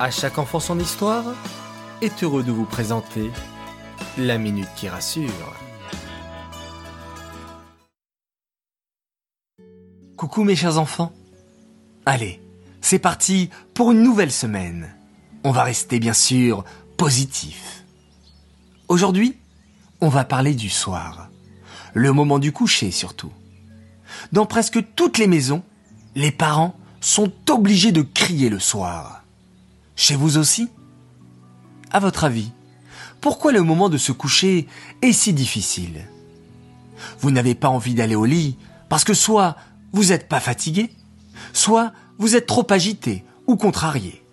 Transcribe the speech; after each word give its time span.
À 0.00 0.12
chaque 0.12 0.38
enfant 0.38 0.60
son 0.60 0.78
histoire 0.78 1.24
est 2.02 2.22
heureux 2.22 2.44
de 2.44 2.52
vous 2.52 2.66
présenter 2.66 3.32
la 4.16 4.38
minute 4.38 4.68
qui 4.76 4.88
rassure. 4.88 5.56
Coucou 10.16 10.44
mes 10.44 10.54
chers 10.54 10.78
enfants. 10.78 11.12
Allez, 12.06 12.40
c'est 12.80 13.00
parti 13.00 13.50
pour 13.74 13.90
une 13.90 14.04
nouvelle 14.04 14.30
semaine. 14.30 14.94
On 15.42 15.50
va 15.50 15.64
rester 15.64 15.98
bien 15.98 16.12
sûr 16.12 16.64
positif. 16.96 17.82
Aujourd'hui, 18.86 19.36
on 20.00 20.08
va 20.08 20.24
parler 20.24 20.54
du 20.54 20.68
soir. 20.68 21.28
Le 21.92 22.12
moment 22.12 22.38
du 22.38 22.52
coucher 22.52 22.92
surtout. 22.92 23.32
Dans 24.30 24.46
presque 24.46 24.78
toutes 24.94 25.18
les 25.18 25.26
maisons, 25.26 25.64
les 26.14 26.30
parents 26.30 26.76
sont 27.00 27.32
obligés 27.50 27.90
de 27.90 28.02
crier 28.02 28.48
le 28.48 28.60
soir. 28.60 29.24
Chez 29.98 30.14
vous 30.14 30.38
aussi? 30.38 30.68
À 31.90 31.98
votre 31.98 32.22
avis, 32.22 32.52
pourquoi 33.20 33.50
le 33.50 33.62
moment 33.62 33.88
de 33.88 33.98
se 33.98 34.12
coucher 34.12 34.68
est 35.02 35.12
si 35.12 35.32
difficile? 35.32 36.06
Vous 37.18 37.32
n'avez 37.32 37.56
pas 37.56 37.68
envie 37.68 37.94
d'aller 37.94 38.14
au 38.14 38.24
lit 38.24 38.56
parce 38.88 39.02
que 39.02 39.12
soit 39.12 39.56
vous 39.92 40.04
n'êtes 40.04 40.28
pas 40.28 40.38
fatigué, 40.38 40.90
soit 41.52 41.92
vous 42.16 42.36
êtes 42.36 42.46
trop 42.46 42.64
agité 42.70 43.24
ou 43.48 43.56
contrarié. 43.56 44.24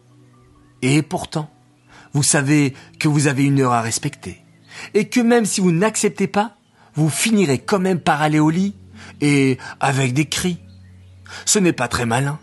Et 0.83 1.01
pourtant, 1.01 1.49
vous 2.13 2.21
savez 2.21 2.75
que 2.99 3.07
vous 3.07 3.25
avez 3.25 3.45
une 3.45 3.59
heure 3.59 3.73
à 3.73 3.81
respecter 3.81 4.43
et 4.93 5.09
que 5.09 5.19
même 5.19 5.45
si 5.45 5.61
vous 5.61 5.71
n'acceptez 5.71 6.27
pas, 6.27 6.57
vous 6.93 7.09
finirez 7.09 7.57
quand 7.57 7.79
même 7.79 7.99
par 7.99 8.21
aller 8.21 8.39
au 8.39 8.51
lit 8.51 8.75
et 9.19 9.57
avec 9.79 10.13
des 10.13 10.25
cris. 10.25 10.59
Ce 11.43 11.57
n'est 11.57 11.73
pas 11.73 11.87
très 11.87 12.05
malin. 12.05 12.37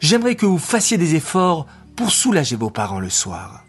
J'aimerais 0.00 0.36
que 0.36 0.46
vous 0.46 0.58
fassiez 0.58 0.96
des 0.96 1.16
efforts 1.16 1.66
pour 2.00 2.12
soulager 2.12 2.56
vos 2.56 2.70
parents 2.70 2.98
le 2.98 3.10
soir. 3.10 3.66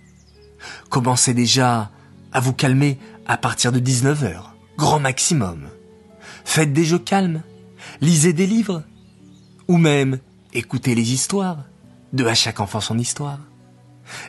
Commencez 0.89 1.33
déjà 1.33 1.91
à 2.31 2.39
vous 2.39 2.53
calmer 2.53 2.97
à 3.27 3.35
partir 3.35 3.73
de 3.73 3.79
19h, 3.81 4.43
grand 4.77 5.01
maximum. 5.01 5.67
Faites 6.45 6.71
des 6.71 6.85
jeux 6.85 6.97
calmes, 6.97 7.41
lisez 7.99 8.31
des 8.31 8.47
livres, 8.47 8.83
ou 9.67 9.75
même 9.75 10.19
écoutez 10.53 10.95
les 10.95 11.11
histoires, 11.11 11.65
de 12.13 12.23
à 12.23 12.33
chaque 12.33 12.61
enfant 12.61 12.79
son 12.79 12.97
histoire. 12.97 13.39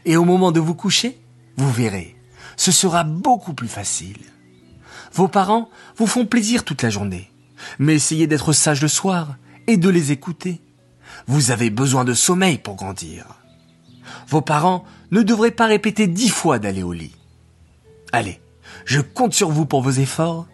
Et 0.04 0.16
au 0.16 0.24
moment 0.24 0.50
de 0.50 0.58
vous 0.58 0.74
coucher, 0.74 1.16
vous 1.56 1.70
verrez, 1.70 2.16
ce 2.56 2.72
sera 2.72 3.04
beaucoup 3.04 3.54
plus 3.54 3.68
facile. 3.68 4.18
Vos 5.12 5.28
parents 5.28 5.70
vous 5.96 6.08
font 6.08 6.26
plaisir 6.26 6.64
toute 6.64 6.82
la 6.82 6.90
journée, 6.90 7.30
mais 7.78 7.94
essayez 7.94 8.26
d'être 8.26 8.52
sage 8.52 8.82
le 8.82 8.88
soir 8.88 9.36
et 9.68 9.76
de 9.76 9.88
les 9.88 10.10
écouter. 10.10 10.60
Vous 11.28 11.52
avez 11.52 11.70
besoin 11.70 12.04
de 12.04 12.14
sommeil 12.14 12.58
pour 12.58 12.74
grandir. 12.74 13.41
Vos 14.28 14.40
parents 14.40 14.84
ne 15.10 15.22
devraient 15.22 15.50
pas 15.50 15.66
répéter 15.66 16.06
dix 16.06 16.28
fois 16.28 16.58
d'aller 16.58 16.82
au 16.82 16.92
lit. 16.92 17.14
Allez, 18.12 18.40
je 18.84 19.00
compte 19.00 19.34
sur 19.34 19.50
vous 19.50 19.66
pour 19.66 19.82
vos 19.82 19.90
efforts. 19.90 20.46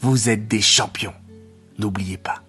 Vous 0.00 0.28
êtes 0.28 0.48
des 0.48 0.60
champions. 0.60 1.14
N'oubliez 1.78 2.18
pas. 2.18 2.42